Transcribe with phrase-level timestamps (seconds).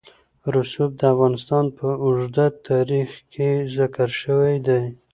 [0.53, 4.83] رسوب د افغانستان په اوږده تاریخ کې ذکر شوی دی.